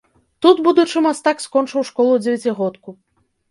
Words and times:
Тут 0.45 0.61
будучы 0.67 1.03
мастак 1.07 1.45
скончыў 1.45 1.87
школу-дзевяцігодку. 1.93 2.99